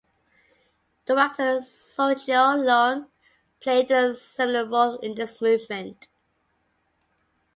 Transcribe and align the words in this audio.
Director 1.05 1.59
Sergio 1.59 2.55
Leone 2.57 3.05
played 3.59 3.91
a 3.91 4.15
seminal 4.15 4.67
role 4.67 4.97
in 4.97 5.13
this 5.13 5.39
movement. 5.39 6.07